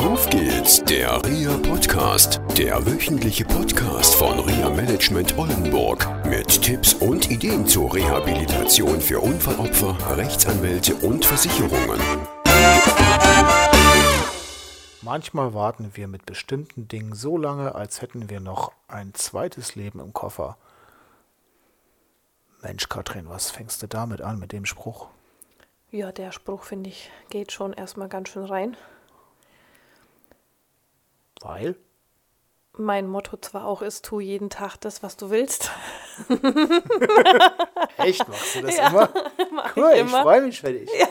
Auf 0.00 0.30
geht's, 0.30 0.82
der 0.82 1.22
RIA 1.26 1.58
Podcast, 1.58 2.40
der 2.56 2.86
wöchentliche 2.86 3.44
Podcast 3.44 4.14
von 4.14 4.38
RIA 4.38 4.70
Management 4.70 5.36
Oldenburg 5.36 6.08
mit 6.24 6.62
Tipps 6.62 6.94
und 6.94 7.30
Ideen 7.30 7.66
zur 7.66 7.94
Rehabilitation 7.94 8.98
für 8.98 9.20
Unfallopfer, 9.20 9.98
Rechtsanwälte 10.16 10.94
und 10.94 11.26
Versicherungen. 11.26 12.00
Manchmal 15.02 15.52
warten 15.52 15.90
wir 15.92 16.08
mit 16.08 16.24
bestimmten 16.24 16.88
Dingen 16.88 17.14
so 17.14 17.36
lange, 17.36 17.74
als 17.74 18.00
hätten 18.00 18.30
wir 18.30 18.40
noch 18.40 18.72
ein 18.88 19.12
zweites 19.12 19.74
Leben 19.74 20.00
im 20.00 20.14
Koffer. 20.14 20.56
Mensch, 22.62 22.88
Katrin, 22.88 23.28
was 23.28 23.50
fängst 23.50 23.82
du 23.82 23.86
damit 23.86 24.22
an 24.22 24.38
mit 24.38 24.52
dem 24.52 24.64
Spruch? 24.64 25.08
Ja, 25.90 26.10
der 26.10 26.32
Spruch, 26.32 26.62
finde 26.62 26.88
ich, 26.88 27.10
geht 27.28 27.52
schon 27.52 27.74
erstmal 27.74 28.08
ganz 28.08 28.30
schön 28.30 28.46
rein. 28.46 28.78
Weil? 31.40 31.76
Mein 32.76 33.08
Motto 33.08 33.36
zwar 33.36 33.66
auch 33.66 33.82
ist, 33.82 34.04
tu 34.04 34.20
jeden 34.20 34.48
Tag 34.48 34.76
das, 34.78 35.02
was 35.02 35.16
du 35.16 35.30
willst. 35.30 35.70
Echt, 37.98 38.26
machst 38.28 38.54
du 38.54 38.62
das 38.62 38.76
Ja, 38.76 38.88
immer? 38.88 39.08
Cool, 39.76 39.92
ich 39.94 40.02
ich 40.02 40.10
freue 40.10 40.42
mich 40.42 40.60
für 40.60 40.72
dich. 40.72 40.88
Ja. 40.98 41.08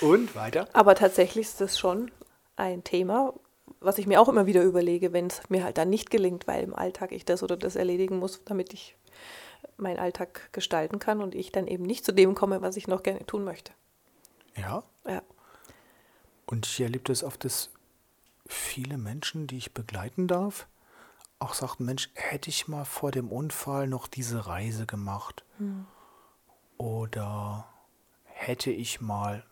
Und 0.00 0.34
weiter? 0.34 0.68
Aber 0.72 0.94
tatsächlich 0.94 1.46
ist 1.46 1.60
das 1.60 1.78
schon 1.78 2.10
ein 2.56 2.82
Thema, 2.82 3.32
was 3.80 3.98
ich 3.98 4.06
mir 4.06 4.20
auch 4.20 4.28
immer 4.28 4.46
wieder 4.46 4.62
überlege, 4.62 5.12
wenn 5.12 5.28
es 5.28 5.40
mir 5.48 5.64
halt 5.64 5.78
dann 5.78 5.90
nicht 5.90 6.10
gelingt, 6.10 6.46
weil 6.46 6.64
im 6.64 6.74
Alltag 6.74 7.12
ich 7.12 7.24
das 7.24 7.42
oder 7.42 7.56
das 7.56 7.76
erledigen 7.76 8.18
muss, 8.18 8.42
damit 8.44 8.72
ich 8.72 8.96
meinen 9.76 9.98
Alltag 9.98 10.52
gestalten 10.52 10.98
kann 10.98 11.22
und 11.22 11.34
ich 11.34 11.52
dann 11.52 11.66
eben 11.66 11.84
nicht 11.84 12.04
zu 12.04 12.12
dem 12.12 12.34
komme, 12.34 12.60
was 12.60 12.76
ich 12.76 12.88
noch 12.88 13.02
gerne 13.02 13.24
tun 13.24 13.44
möchte. 13.44 13.72
Ja. 14.56 14.82
Ja. 15.06 15.22
Und 16.46 16.66
ich 16.66 16.80
erlebe 16.80 17.04
das 17.04 17.22
oft, 17.24 17.44
dass 17.44 17.70
viele 18.52 18.98
Menschen, 18.98 19.46
die 19.46 19.56
ich 19.58 19.74
begleiten 19.74 20.28
darf, 20.28 20.66
auch 21.38 21.54
sagten, 21.54 21.84
Mensch, 21.84 22.10
hätte 22.14 22.50
ich 22.50 22.68
mal 22.68 22.84
vor 22.84 23.10
dem 23.10 23.28
Unfall 23.28 23.88
noch 23.88 24.06
diese 24.06 24.46
Reise 24.46 24.86
gemacht? 24.86 25.44
Oder 26.78 27.66
hätte 28.24 28.70
ich 28.70 29.00
mal, 29.00 29.44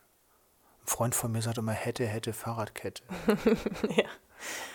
ein 0.83 0.87
Freund 0.87 1.15
von 1.15 1.33
mir 1.33 1.43
sagt 1.43 1.59
immer, 1.59 1.73
hätte, 1.73 2.07
hätte 2.07 2.33
Fahrradkette. 2.33 3.03
ja. 3.97 4.05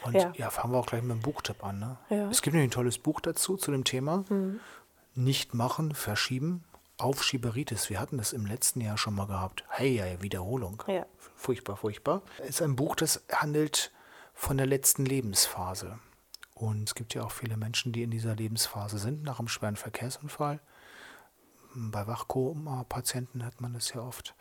Und 0.04 0.14
Ja. 0.14 0.32
ja, 0.36 0.50
fangen 0.50 0.74
wir 0.74 0.78
auch 0.80 0.86
gleich 0.86 1.02
mit 1.02 1.12
dem 1.12 1.22
Buchtipp 1.22 1.64
an. 1.64 1.80
Ne? 1.80 1.98
Ja. 2.10 2.30
Es 2.30 2.42
gibt 2.42 2.54
nämlich 2.54 2.70
ein 2.70 2.74
tolles 2.74 2.98
Buch 3.00 3.20
dazu, 3.22 3.58
zu 3.58 3.72
dem 3.72 3.84
Thema. 3.84 4.24
Nicht 5.16 5.54
machen, 5.54 5.94
verschieben, 5.96 6.64
Aufschieberitis. 6.98 7.90
Wir 7.90 8.00
hatten 8.00 8.18
das 8.18 8.32
im 8.34 8.46
letzten 8.46 8.82
Jahr 8.82 8.98
schon 8.98 9.16
mal 9.16 9.28
gehabt. 9.28 9.64
Hey, 9.70 9.96
ja, 9.96 10.22
Wiederholung. 10.22 10.84
Ja. 10.88 11.06
Furchtbar, 11.36 11.78
furchtbar. 11.78 12.22
Es 12.40 12.50
ist 12.50 12.62
ein 12.62 12.76
Buch, 12.76 12.96
das 12.96 13.24
handelt 13.32 13.92
von 14.36 14.58
der 14.58 14.68
letzten 14.68 15.06
Lebensphase. 15.06 15.98
Und 16.54 16.90
es 16.90 16.96
gibt 16.96 17.16
ja 17.16 17.24
auch 17.24 17.32
viele 17.32 17.58
Menschen, 17.58 17.92
die 17.92 18.04
in 18.04 18.12
dieser 18.12 18.36
Lebensphase 18.36 19.00
sind, 19.00 19.24
nach 19.24 19.40
einem 19.40 19.48
schweren 19.48 19.78
Verkehrsunfall. 19.78 20.60
Bei 21.74 22.06
Wachkoma-Patienten 22.06 23.44
hat 23.44 23.60
man 23.60 23.74
das 23.74 23.94
ja 23.94 24.02
oft. 24.02 24.36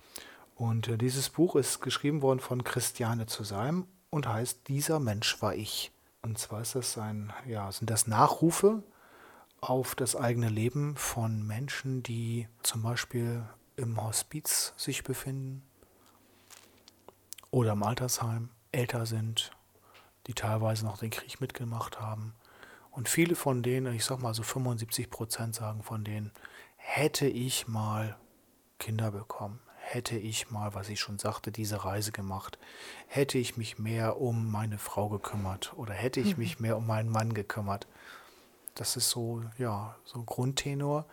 Und 0.55 0.89
äh, 0.89 0.99
dieses 0.99 1.31
Buch 1.31 1.57
ist 1.57 1.81
geschrieben 1.81 2.23
worden 2.23 2.41
von 2.41 2.63
Christiane 2.63 3.27
zu 3.27 3.43
Salm 3.43 3.87
und 4.11 4.29
heißt 4.29 4.69
Dieser 4.69 5.01
Mensch 5.01 5.41
war 5.41 5.55
ich. 5.55 5.91
Und 6.23 6.39
zwar 6.39 6.61
ist 6.61 6.75
das 6.75 6.99
ein, 6.99 7.33
ja, 7.47 7.71
sind 7.73 7.91
das 7.91 8.07
Nachrufe 8.07 8.83
auf 9.61 9.95
das 9.95 10.15
eigene 10.15 10.49
Leben 10.49 10.97
von 10.97 11.45
Menschen, 11.47 12.03
die 12.03 12.49
zum 12.63 12.83
Beispiel 12.83 13.43
im 13.77 14.01
Hospiz 14.03 14.75
sich 14.77 15.03
befinden 15.03 15.63
oder 17.51 17.73
im 17.73 17.83
Altersheim, 17.83 18.51
älter 18.73 19.07
sind, 19.07 19.51
die 20.27 20.35
teilweise 20.35 20.85
noch 20.85 20.99
den 20.99 21.11
Krieg 21.11 21.41
mitgemacht 21.41 22.01
haben. 22.01 22.35
Und 22.91 23.09
viele 23.09 23.35
von 23.35 23.63
denen, 23.63 23.95
ich 23.95 24.05
sag 24.05 24.21
mal 24.21 24.35
so 24.35 24.43
75 24.43 25.11
Prozent 25.11 25.55
sagen 25.55 25.83
von 25.83 26.05
denen, 26.05 26.33
hätte 26.77 27.27
ich 27.27 27.67
mal 27.67 28.17
Kinder 28.79 29.11
bekommen, 29.11 29.61
hätte 29.77 30.17
ich 30.17 30.51
mal, 30.51 30.75
was 30.75 30.89
ich 30.89 31.01
schon 31.01 31.19
sagte, 31.19 31.51
diese 31.51 31.85
Reise 31.85 32.13
gemacht, 32.13 32.59
hätte 33.07 33.39
ich 33.39 33.57
mich 33.57 33.79
mehr 33.79 34.21
um 34.21 34.51
meine 34.51 34.79
Frau 34.79 35.09
gekümmert 35.09 35.73
oder 35.77 35.93
hätte 35.93 36.21
ich 36.21 36.37
mich 36.37 36.61
mehr 36.61 36.77
um 36.77 36.87
meinen 36.87 37.11
Mann 37.11 37.35
gekümmert. 37.35 37.87
Das 38.75 38.97
ist 38.97 39.11
so, 39.11 39.43
ja, 39.59 39.97
so 40.05 40.19
ein 40.19 40.27
Grundtenor. 40.27 41.07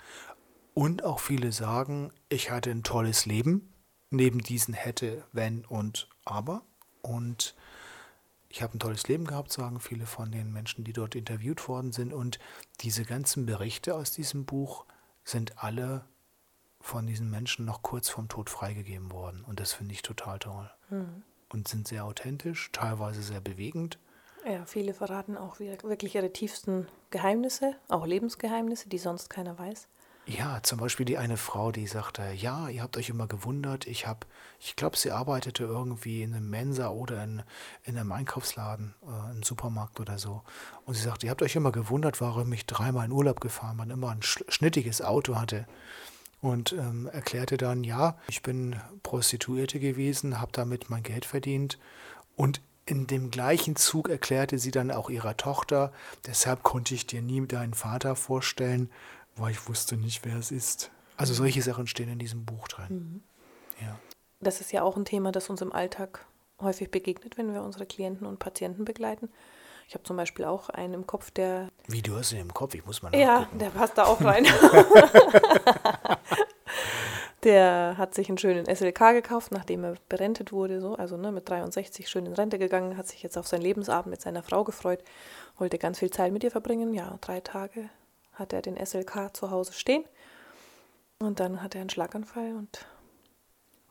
Und 0.73 1.03
auch 1.03 1.19
viele 1.19 1.51
sagen, 1.51 2.11
ich 2.29 2.49
hatte 2.49 2.71
ein 2.71 2.83
tolles 2.83 3.25
Leben, 3.25 3.73
neben 4.09 4.39
diesen 4.39 4.73
hätte, 4.73 5.23
wenn 5.31 5.65
und 5.65 6.09
aber. 6.25 6.63
Und 7.01 7.55
ich 8.51 8.61
habe 8.61 8.75
ein 8.75 8.79
tolles 8.79 9.07
Leben 9.07 9.25
gehabt, 9.25 9.51
sagen 9.51 9.79
viele 9.79 10.05
von 10.05 10.31
den 10.31 10.51
Menschen, 10.51 10.83
die 10.83 10.93
dort 10.93 11.15
interviewt 11.15 11.67
worden 11.67 11.93
sind. 11.93 12.13
Und 12.13 12.37
diese 12.81 13.05
ganzen 13.05 13.45
Berichte 13.45 13.95
aus 13.95 14.11
diesem 14.11 14.45
Buch 14.45 14.85
sind 15.23 15.63
alle 15.63 16.05
von 16.81 17.07
diesen 17.07 17.29
Menschen 17.29 17.65
noch 17.65 17.81
kurz 17.81 18.09
vorm 18.09 18.27
Tod 18.27 18.49
freigegeben 18.49 19.11
worden. 19.11 19.45
Und 19.47 19.59
das 19.59 19.71
finde 19.73 19.93
ich 19.93 20.01
total 20.01 20.39
toll. 20.39 20.69
Und 21.49 21.67
sind 21.67 21.87
sehr 21.87 22.03
authentisch, 22.03 22.71
teilweise 22.73 23.21
sehr 23.21 23.39
bewegend. 23.39 23.97
Ja, 24.45 24.65
viele 24.65 24.93
verraten 24.93 25.37
auch 25.37 25.59
wirklich 25.59 26.15
ihre 26.15 26.33
tiefsten 26.33 26.87
Geheimnisse, 27.11 27.75
auch 27.87 28.05
Lebensgeheimnisse, 28.05 28.89
die 28.89 28.97
sonst 28.97 29.29
keiner 29.29 29.57
weiß. 29.57 29.87
Ja, 30.27 30.61
zum 30.61 30.77
Beispiel 30.79 31.05
die 31.05 31.17
eine 31.17 31.35
Frau, 31.35 31.71
die 31.71 31.87
sagte, 31.87 32.21
ja, 32.35 32.69
ihr 32.69 32.83
habt 32.83 32.95
euch 32.95 33.09
immer 33.09 33.27
gewundert, 33.27 33.87
ich 33.87 34.05
habe, 34.05 34.27
ich 34.59 34.75
glaube, 34.75 34.95
sie 34.95 35.11
arbeitete 35.11 35.63
irgendwie 35.63 36.21
in 36.21 36.35
einem 36.35 36.49
Mensa 36.49 36.89
oder 36.89 37.23
in, 37.23 37.41
in 37.83 37.97
einem 37.97 38.11
Einkaufsladen, 38.11 38.93
äh, 39.03 39.31
im 39.31 39.41
Supermarkt 39.41 39.99
oder 39.99 40.19
so. 40.19 40.43
Und 40.85 40.93
sie 40.93 41.01
sagte, 41.01 41.25
ihr 41.25 41.31
habt 41.31 41.41
euch 41.41 41.55
immer 41.55 41.71
gewundert, 41.71 42.21
warum 42.21 42.53
ich 42.53 42.67
dreimal 42.67 43.05
in 43.05 43.11
Urlaub 43.11 43.41
gefahren 43.41 43.77
bin, 43.77 43.89
immer 43.89 44.11
ein 44.11 44.19
sch- 44.19 44.49
schnittiges 44.49 45.01
Auto 45.01 45.35
hatte. 45.37 45.67
Und 46.39 46.71
ähm, 46.73 47.07
erklärte 47.11 47.57
dann, 47.57 47.83
ja, 47.83 48.17
ich 48.27 48.43
bin 48.43 48.79
Prostituierte 49.03 49.79
gewesen, 49.79 50.39
habe 50.39 50.51
damit 50.51 50.89
mein 50.89 51.03
Geld 51.03 51.25
verdient. 51.25 51.79
Und 52.35 52.61
in 52.85 53.07
dem 53.07 53.31
gleichen 53.31 53.75
Zug 53.75 54.07
erklärte 54.09 54.59
sie 54.59 54.71
dann 54.71 54.91
auch 54.91 55.09
ihrer 55.09 55.35
Tochter, 55.37 55.91
deshalb 56.25 56.63
konnte 56.63 56.93
ich 56.93 57.05
dir 57.07 57.21
nie 57.21 57.45
deinen 57.47 57.73
Vater 57.73 58.15
vorstellen, 58.15 58.89
weil 59.35 59.51
ich 59.51 59.67
wusste 59.67 59.97
nicht, 59.97 60.25
wer 60.25 60.37
es 60.37 60.51
ist. 60.51 60.91
Also 61.17 61.33
solche 61.33 61.61
Sachen 61.61 61.87
stehen 61.87 62.09
in 62.09 62.19
diesem 62.19 62.45
Buch 62.45 62.67
drin. 62.67 63.23
Ja. 63.81 63.97
Das 64.39 64.61
ist 64.61 64.71
ja 64.71 64.81
auch 64.81 64.97
ein 64.97 65.05
Thema, 65.05 65.31
das 65.31 65.49
uns 65.49 65.61
im 65.61 65.71
Alltag 65.71 66.25
häufig 66.59 66.91
begegnet, 66.91 67.37
wenn 67.37 67.53
wir 67.53 67.63
unsere 67.63 67.85
Klienten 67.85 68.27
und 68.27 68.39
Patienten 68.39 68.85
begleiten. 68.85 69.29
Ich 69.87 69.93
habe 69.93 70.03
zum 70.03 70.15
Beispiel 70.15 70.45
auch 70.45 70.69
einen 70.69 70.93
im 70.93 71.07
Kopf, 71.07 71.31
der 71.31 71.67
Wie 71.87 72.01
du 72.01 72.15
hast 72.15 72.31
ihn 72.31 72.39
im 72.39 72.53
Kopf, 72.53 72.73
ich 72.75 72.85
muss 72.85 73.01
mal 73.01 73.13
Ja, 73.15 73.39
nachgucken. 73.41 73.59
der 73.59 73.69
passt 73.71 73.97
da 73.97 74.05
auch 74.05 74.21
rein. 74.21 74.45
der 77.43 77.95
hat 77.97 78.13
sich 78.13 78.29
einen 78.29 78.37
schönen 78.37 78.65
SLK 78.73 79.13
gekauft, 79.13 79.51
nachdem 79.51 79.83
er 79.83 79.95
berentet 80.07 80.51
wurde, 80.51 80.79
so, 80.79 80.95
also 80.95 81.17
ne, 81.17 81.31
mit 81.31 81.49
63 81.49 82.07
schön 82.07 82.25
in 82.25 82.33
Rente 82.33 82.59
gegangen, 82.59 82.97
hat 82.97 83.07
sich 83.07 83.23
jetzt 83.23 83.37
auf 83.37 83.47
seinen 83.47 83.63
Lebensabend 83.63 84.11
mit 84.11 84.21
seiner 84.21 84.43
Frau 84.43 84.63
gefreut, 84.63 85.03
wollte 85.57 85.77
ganz 85.77 85.99
viel 85.99 86.11
Zeit 86.11 86.31
mit 86.31 86.43
ihr 86.43 86.51
verbringen. 86.51 86.93
Ja, 86.93 87.17
drei 87.21 87.39
Tage 87.41 87.89
hat 88.41 88.53
er 88.53 88.61
den 88.61 88.83
SLK 88.83 89.35
zu 89.35 89.51
Hause 89.51 89.73
stehen 89.73 90.03
und 91.19 91.39
dann 91.39 91.63
hat 91.63 91.75
er 91.75 91.81
einen 91.81 91.89
Schlaganfall 91.89 92.55
und 92.55 92.85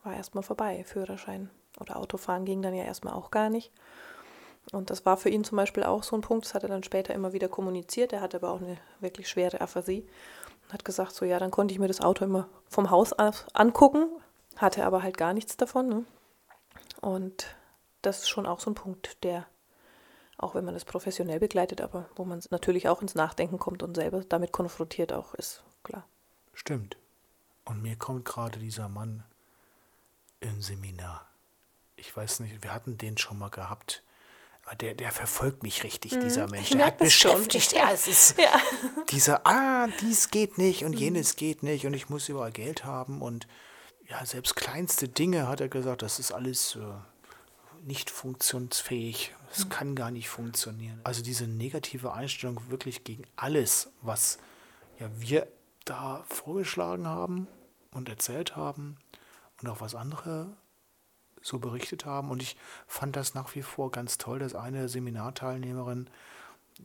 war 0.03 0.15
erstmal 0.15 0.43
vorbei. 0.43 0.83
Führerschein 0.85 1.49
oder 1.79 1.97
Autofahren 1.97 2.45
ging 2.45 2.61
dann 2.61 2.75
ja 2.75 2.83
erstmal 2.83 3.13
auch 3.13 3.31
gar 3.31 3.49
nicht. 3.49 3.71
Und 4.71 4.89
das 4.89 5.05
war 5.05 5.17
für 5.17 5.29
ihn 5.29 5.43
zum 5.43 5.55
Beispiel 5.55 5.83
auch 5.83 6.03
so 6.03 6.15
ein 6.15 6.21
Punkt, 6.21 6.45
das 6.45 6.53
hat 6.53 6.63
er 6.63 6.69
dann 6.69 6.83
später 6.83 7.13
immer 7.13 7.33
wieder 7.33 7.49
kommuniziert. 7.49 8.13
Er 8.13 8.21
hatte 8.21 8.37
aber 8.37 8.51
auch 8.51 8.61
eine 8.61 8.77
wirklich 8.99 9.27
schwere 9.27 9.59
Aphasie 9.59 10.07
und 10.63 10.73
hat 10.73 10.85
gesagt, 10.85 11.13
so 11.13 11.25
ja, 11.25 11.39
dann 11.39 11.51
konnte 11.51 11.73
ich 11.73 11.79
mir 11.79 11.87
das 11.87 12.01
Auto 12.01 12.25
immer 12.25 12.47
vom 12.69 12.91
Haus 12.91 13.13
aus 13.13 13.45
angucken, 13.53 14.07
hatte 14.57 14.85
aber 14.85 15.01
halt 15.01 15.17
gar 15.17 15.33
nichts 15.33 15.57
davon. 15.57 15.89
Ne? 15.89 16.05
Und 17.01 17.55
das 18.01 18.19
ist 18.19 18.29
schon 18.29 18.45
auch 18.45 18.59
so 18.59 18.69
ein 18.69 18.75
Punkt, 18.75 19.23
der, 19.23 19.47
auch 20.41 20.55
wenn 20.55 20.65
man 20.65 20.73
das 20.73 20.85
professionell 20.85 21.39
begleitet, 21.39 21.81
aber 21.81 22.09
wo 22.15 22.25
man 22.25 22.41
natürlich 22.49 22.87
auch 22.87 23.01
ins 23.01 23.15
Nachdenken 23.15 23.59
kommt 23.59 23.83
und 23.83 23.95
selber 23.95 24.23
damit 24.27 24.51
konfrontiert 24.51 25.13
auch 25.13 25.33
ist, 25.35 25.63
klar. 25.83 26.05
Stimmt. 26.53 26.97
Und 27.65 27.81
mir 27.81 27.95
kommt 27.95 28.25
gerade 28.25 28.59
dieser 28.59 28.89
Mann 28.89 29.23
im 30.39 30.61
Seminar. 30.61 31.27
Ich 31.95 32.15
weiß 32.15 32.39
nicht, 32.41 32.63
wir 32.63 32.73
hatten 32.73 32.97
den 32.97 33.17
schon 33.17 33.37
mal 33.37 33.49
gehabt. 33.49 34.03
Aber 34.65 34.75
der, 34.75 34.93
der 34.93 35.11
verfolgt 35.11 35.63
mich 35.63 35.83
richtig, 35.83 36.19
dieser 36.19 36.47
Mensch. 36.47 36.71
Mhm. 36.71 36.73
ich 36.73 36.77
Der 36.77 36.85
hat 36.87 36.97
beschäftigt. 36.97 37.71
Ja, 37.73 37.91
es 37.91 38.07
ist 38.07 38.37
Ja. 38.37 38.59
dieser, 39.09 39.45
ah, 39.45 39.87
dies 40.01 40.29
geht 40.29 40.57
nicht 40.57 40.83
und 40.83 40.93
jenes 40.93 41.35
geht 41.35 41.63
nicht 41.63 41.85
und 41.85 41.93
ich 41.93 42.09
muss 42.09 42.29
überall 42.29 42.51
Geld 42.51 42.85
haben 42.85 43.21
und 43.21 43.47
ja, 44.07 44.25
selbst 44.25 44.55
kleinste 44.55 45.07
Dinge 45.07 45.47
hat 45.47 45.61
er 45.61 45.69
gesagt, 45.69 46.01
das 46.01 46.19
ist 46.19 46.31
alles 46.31 46.75
äh, 46.75 46.79
nicht 47.83 48.09
funktionsfähig. 48.09 49.33
Es 49.51 49.69
kann 49.69 49.95
gar 49.95 50.11
nicht 50.11 50.29
funktionieren. 50.29 50.99
Also 51.03 51.21
diese 51.21 51.47
negative 51.47 52.13
Einstellung 52.13 52.61
wirklich 52.69 53.03
gegen 53.03 53.23
alles, 53.35 53.89
was 54.01 54.39
ja 54.99 55.09
wir 55.19 55.47
da 55.85 56.23
vorgeschlagen 56.27 57.07
haben 57.07 57.47
und 57.91 58.07
erzählt 58.09 58.55
haben 58.55 58.97
und 59.61 59.69
auch 59.69 59.81
was 59.81 59.95
andere 59.95 60.55
so 61.41 61.59
berichtet 61.59 62.05
haben. 62.05 62.29
Und 62.29 62.41
ich 62.41 62.55
fand 62.87 63.15
das 63.15 63.33
nach 63.33 63.55
wie 63.55 63.63
vor 63.63 63.91
ganz 63.91 64.17
toll, 64.17 64.39
dass 64.39 64.55
eine 64.55 64.87
Seminarteilnehmerin 64.87 66.09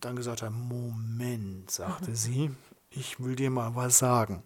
dann 0.00 0.16
gesagt 0.16 0.42
hat, 0.42 0.52
Moment, 0.52 1.70
sagte 1.70 2.16
sie, 2.16 2.50
ich 2.90 3.20
will 3.20 3.36
dir 3.36 3.50
mal 3.50 3.74
was 3.74 3.98
sagen. 3.98 4.42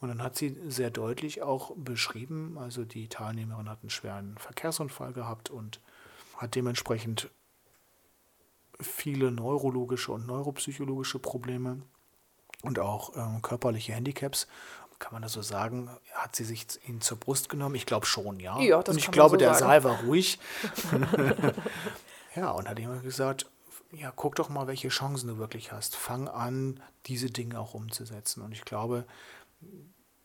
Und 0.00 0.08
dann 0.08 0.22
hat 0.22 0.36
sie 0.36 0.58
sehr 0.68 0.90
deutlich 0.90 1.42
auch 1.42 1.72
beschrieben, 1.76 2.58
also 2.58 2.84
die 2.84 3.08
Teilnehmerin 3.08 3.68
hat 3.68 3.80
einen 3.82 3.90
schweren 3.90 4.36
Verkehrsunfall 4.36 5.12
gehabt 5.12 5.50
und 5.50 5.80
hat 6.36 6.54
dementsprechend 6.54 7.30
viele 8.80 9.30
neurologische 9.30 10.12
und 10.12 10.26
neuropsychologische 10.26 11.18
Probleme 11.18 11.82
und 12.62 12.78
auch 12.78 13.14
äh, 13.16 13.40
körperliche 13.42 13.92
Handicaps. 13.92 14.46
Kann 14.98 15.12
man 15.12 15.22
das 15.22 15.32
so 15.32 15.42
sagen? 15.42 15.90
Hat 16.14 16.36
sie 16.36 16.44
sich 16.44 16.66
ihn 16.88 17.00
zur 17.00 17.18
Brust 17.18 17.48
genommen? 17.48 17.74
Ich 17.74 17.86
glaube 17.86 18.06
schon, 18.06 18.40
ja. 18.40 18.58
Ja, 18.60 18.78
und 18.78 18.96
ich 18.96 19.10
glaube, 19.10 19.32
so 19.32 19.36
der 19.36 19.54
sagen. 19.54 19.64
Saal 19.64 19.84
war 19.84 20.00
ruhig. 20.04 20.38
ja, 22.36 22.50
und 22.52 22.68
hat 22.68 22.78
jemand 22.78 23.02
gesagt, 23.02 23.46
ja, 23.92 24.12
guck 24.14 24.36
doch 24.36 24.48
mal, 24.48 24.66
welche 24.66 24.88
Chancen 24.88 25.28
du 25.28 25.38
wirklich 25.38 25.72
hast. 25.72 25.96
Fang 25.96 26.28
an, 26.28 26.80
diese 27.06 27.30
Dinge 27.30 27.58
auch 27.60 27.74
umzusetzen. 27.74 28.42
Und 28.42 28.52
ich 28.52 28.64
glaube, 28.64 29.04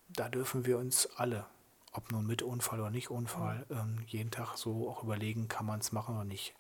da 0.08 0.30
dürfen 0.30 0.66
wir 0.66 0.78
uns 0.78 1.10
alle, 1.18 1.46
ob 1.92 2.12
nun 2.12 2.26
mit 2.26 2.42
Unfall 2.42 2.80
oder 2.80 2.90
nicht 2.90 3.10
Unfall, 3.10 3.66
ähm, 3.70 4.04
jeden 4.08 4.32
Tag 4.32 4.58
so 4.58 4.90
auch 4.90 5.04
überlegen, 5.04 5.48
kann 5.48 5.66
man 5.66 5.80
es 5.80 5.92
machen 5.92 6.16
oder 6.16 6.26
nicht. 6.26 6.56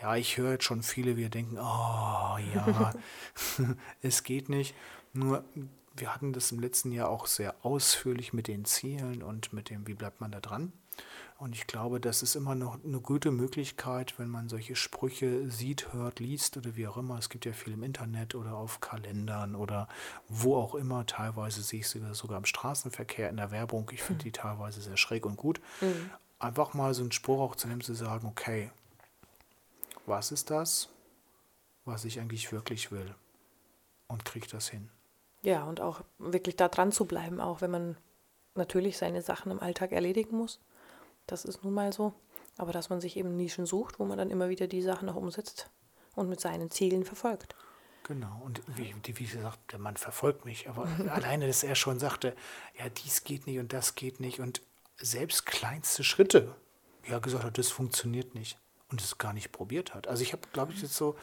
Ja, 0.00 0.16
ich 0.16 0.36
höre 0.36 0.52
jetzt 0.52 0.64
schon 0.64 0.82
viele, 0.82 1.16
wir 1.16 1.30
denken, 1.30 1.56
oh 1.58 2.36
ja, 2.54 2.92
es 4.02 4.22
geht 4.22 4.48
nicht. 4.48 4.74
Nur 5.12 5.44
wir 5.96 6.14
hatten 6.14 6.32
das 6.32 6.52
im 6.52 6.60
letzten 6.60 6.92
Jahr 6.92 7.08
auch 7.08 7.26
sehr 7.26 7.54
ausführlich 7.62 8.32
mit 8.32 8.48
den 8.48 8.64
Zielen 8.64 9.22
und 9.22 9.52
mit 9.52 9.70
dem, 9.70 9.86
wie 9.86 9.94
bleibt 9.94 10.20
man 10.20 10.30
da 10.30 10.40
dran. 10.40 10.72
Und 11.38 11.54
ich 11.54 11.66
glaube, 11.66 12.00
das 12.00 12.22
ist 12.22 12.34
immer 12.34 12.54
noch 12.54 12.82
eine 12.82 13.00
gute 13.00 13.30
Möglichkeit, 13.30 14.18
wenn 14.18 14.28
man 14.28 14.48
solche 14.48 14.74
Sprüche 14.74 15.50
sieht, 15.50 15.92
hört, 15.92 16.18
liest 16.18 16.56
oder 16.56 16.76
wie 16.76 16.86
auch 16.86 16.96
immer. 16.96 17.18
Es 17.18 17.28
gibt 17.28 17.44
ja 17.44 17.52
viel 17.52 17.74
im 17.74 17.82
Internet 17.82 18.34
oder 18.34 18.54
auf 18.54 18.80
Kalendern 18.80 19.54
oder 19.54 19.86
wo 20.28 20.56
auch 20.56 20.74
immer. 20.74 21.04
Teilweise 21.04 21.62
sehe 21.62 21.80
ich 21.80 21.88
sie 21.88 22.00
sogar 22.14 22.38
im 22.38 22.46
Straßenverkehr, 22.46 23.28
in 23.28 23.36
der 23.36 23.50
Werbung. 23.50 23.90
Ich 23.92 24.02
finde 24.02 24.24
die 24.24 24.32
teilweise 24.32 24.80
sehr 24.80 24.96
schräg 24.96 25.26
und 25.26 25.36
gut. 25.36 25.60
Einfach 26.38 26.72
mal 26.72 26.94
so 26.94 27.02
einen 27.02 27.12
Spruch 27.12 27.40
auch 27.40 27.56
zu 27.56 27.68
nehmen, 27.68 27.82
zu 27.82 27.94
sagen, 27.94 28.26
okay, 28.26 28.70
was 30.06 30.32
ist 30.32 30.50
das, 30.50 30.88
was 31.84 32.04
ich 32.04 32.20
eigentlich 32.20 32.52
wirklich 32.52 32.90
will? 32.90 33.14
Und 34.08 34.24
kriege 34.24 34.46
das 34.48 34.68
hin. 34.68 34.88
Ja, 35.42 35.64
und 35.64 35.80
auch 35.80 36.02
wirklich 36.18 36.56
da 36.56 36.68
dran 36.68 36.92
zu 36.92 37.04
bleiben, 37.04 37.40
auch 37.40 37.60
wenn 37.60 37.70
man 37.70 37.96
natürlich 38.54 38.96
seine 38.96 39.22
Sachen 39.22 39.52
im 39.52 39.60
Alltag 39.60 39.92
erledigen 39.92 40.36
muss. 40.36 40.60
Das 41.26 41.44
ist 41.44 41.64
nun 41.64 41.74
mal 41.74 41.92
so. 41.92 42.14
Aber 42.56 42.72
dass 42.72 42.88
man 42.88 43.00
sich 43.00 43.16
eben 43.16 43.36
Nischen 43.36 43.66
sucht, 43.66 43.98
wo 43.98 44.04
man 44.04 44.16
dann 44.16 44.30
immer 44.30 44.48
wieder 44.48 44.66
die 44.66 44.82
Sachen 44.82 45.08
auch 45.08 45.16
umsetzt 45.16 45.70
und 46.14 46.28
mit 46.28 46.40
seinen 46.40 46.70
Zielen 46.70 47.04
verfolgt. 47.04 47.54
Genau, 48.04 48.40
und 48.44 48.62
wie, 48.66 48.94
wie 49.04 49.26
gesagt, 49.26 49.72
der 49.72 49.80
Mann 49.80 49.96
verfolgt 49.96 50.44
mich, 50.44 50.68
aber 50.68 50.88
alleine, 51.10 51.48
dass 51.48 51.64
er 51.64 51.74
schon 51.74 51.98
sagte, 51.98 52.34
ja, 52.78 52.88
dies 52.88 53.24
geht 53.24 53.46
nicht 53.46 53.58
und 53.58 53.72
das 53.72 53.96
geht 53.96 54.20
nicht 54.20 54.40
und 54.40 54.62
selbst 54.96 55.44
kleinste 55.44 56.04
Schritte, 56.04 56.54
ja, 57.06 57.18
gesagt 57.18 57.44
hat, 57.44 57.58
das 57.58 57.68
funktioniert 57.68 58.34
nicht 58.34 58.58
und 58.90 59.00
es 59.00 59.18
gar 59.18 59.32
nicht 59.32 59.52
probiert 59.52 59.94
hat. 59.94 60.08
Also 60.08 60.22
ich 60.22 60.32
habe, 60.32 60.42
glaube 60.52 60.72
ich, 60.72 60.82
jetzt 60.82 60.94
so, 60.94 61.16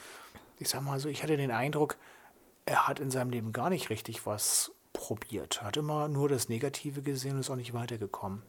ich 0.60 0.70
sag 0.70 0.82
mal 0.82 1.00
so, 1.00 1.10
ich 1.10 1.24
hatte 1.24 1.38
den 1.38 1.52
Eindruck, 1.52 1.98
er 2.66 2.88
hat 2.88 3.00
in 3.00 3.12
seinem 3.12 3.32
Leben 3.32 3.52
gar 3.54 3.70
nicht 3.70 3.90
richtig 3.90 4.26
was 4.26 4.72
probiert, 4.94 5.62
hat 5.62 5.78
immer 5.78 6.08
nur 6.08 6.30
das 6.30 6.50
Negative 6.50 7.02
gesehen 7.02 7.34
und 7.34 7.40
ist 7.40 7.50
auch 7.50 7.56
nicht 7.56 7.74
weitergekommen. 7.74 8.44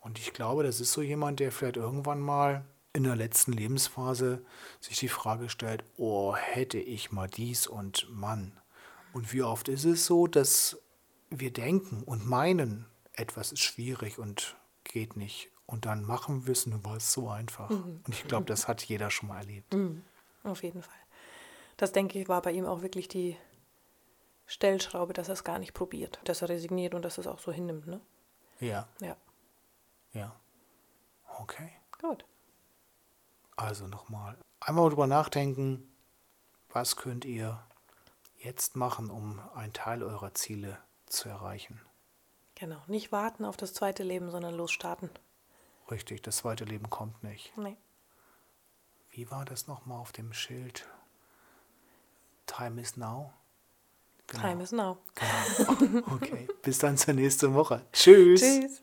Und 0.00 0.18
ich 0.18 0.32
glaube, 0.32 0.62
das 0.62 0.80
ist 0.80 0.92
so 0.92 1.02
jemand, 1.02 1.40
der 1.40 1.52
vielleicht 1.52 1.76
irgendwann 1.76 2.20
mal 2.20 2.64
in 2.92 3.04
der 3.04 3.16
letzten 3.16 3.52
Lebensphase 3.52 4.44
sich 4.80 4.98
die 4.98 5.08
Frage 5.08 5.48
stellt, 5.48 5.84
oh, 5.96 6.34
hätte 6.34 6.78
ich 6.78 7.12
mal 7.12 7.28
dies 7.28 7.66
und 7.66 8.08
Mann. 8.10 8.58
Und 9.12 9.32
wie 9.32 9.42
oft 9.42 9.68
ist 9.68 9.84
es 9.84 10.06
so, 10.06 10.26
dass 10.26 10.78
wir 11.30 11.52
denken 11.52 12.02
und 12.04 12.26
meinen, 12.26 12.86
etwas 13.12 13.52
ist 13.52 13.60
schwierig 13.60 14.18
und 14.18 14.56
geht 14.84 15.16
nicht. 15.16 15.50
Und 15.68 15.84
dann 15.84 16.02
machen 16.02 16.46
wir 16.46 16.52
es, 16.52 16.66
nur 16.66 16.82
war 16.82 16.96
es 16.96 17.12
so 17.12 17.28
einfach. 17.28 17.68
Und 17.68 18.08
ich 18.08 18.24
glaube, 18.24 18.46
das 18.46 18.68
hat 18.68 18.82
jeder 18.82 19.10
schon 19.10 19.28
mal 19.28 19.36
erlebt. 19.36 19.76
Auf 20.42 20.62
jeden 20.62 20.82
Fall. 20.82 20.96
Das 21.76 21.92
denke 21.92 22.18
ich 22.18 22.26
war 22.26 22.40
bei 22.40 22.52
ihm 22.52 22.64
auch 22.64 22.80
wirklich 22.80 23.06
die 23.06 23.36
Stellschraube, 24.46 25.12
dass 25.12 25.28
er 25.28 25.34
es 25.34 25.44
gar 25.44 25.58
nicht 25.58 25.74
probiert, 25.74 26.20
dass 26.24 26.40
er 26.40 26.48
resigniert 26.48 26.94
und 26.94 27.02
dass 27.02 27.18
er 27.18 27.20
es 27.20 27.26
auch 27.26 27.38
so 27.38 27.52
hinnimmt. 27.52 27.86
Ne? 27.86 28.00
Ja, 28.60 28.88
Ja, 29.00 29.16
ja. 30.14 30.34
Okay. 31.38 31.70
gut. 32.00 32.24
Also 33.54 33.86
nochmal. 33.86 34.38
Einmal 34.60 34.88
drüber 34.88 35.06
nachdenken, 35.06 35.86
was 36.70 36.96
könnt 36.96 37.26
ihr 37.26 37.62
jetzt 38.38 38.74
machen, 38.74 39.10
um 39.10 39.38
einen 39.54 39.74
Teil 39.74 40.02
eurer 40.02 40.32
Ziele 40.32 40.78
zu 41.06 41.28
erreichen. 41.28 41.78
Genau. 42.54 42.82
Nicht 42.86 43.12
warten 43.12 43.44
auf 43.44 43.58
das 43.58 43.74
zweite 43.74 44.02
Leben, 44.02 44.30
sondern 44.30 44.54
losstarten. 44.54 45.10
Richtig, 45.90 46.22
das 46.22 46.38
zweite 46.38 46.64
Leben 46.64 46.90
kommt 46.90 47.22
nicht. 47.22 47.56
Nee. 47.56 47.76
Wie 49.10 49.30
war 49.30 49.44
das 49.44 49.66
nochmal 49.66 49.98
auf 49.98 50.12
dem 50.12 50.32
Schild? 50.32 50.86
Time 52.46 52.80
is 52.80 52.96
now? 52.96 53.32
Genau. 54.26 54.42
Time 54.42 54.62
is 54.62 54.72
now. 54.72 54.98
Okay, 56.10 56.48
bis 56.62 56.78
dann 56.78 56.96
zur 56.96 57.14
nächsten 57.14 57.54
Woche. 57.54 57.84
Tschüss. 57.92 58.40
Tschüss. 58.40 58.82